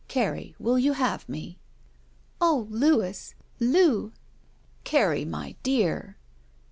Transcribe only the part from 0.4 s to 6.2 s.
will you have me?" Oh, Lotiis— Loo!" Carrie, my dear!"